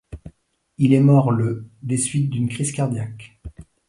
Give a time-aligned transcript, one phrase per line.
[0.79, 3.39] Il est mort le des suites d'une crise cardiaque.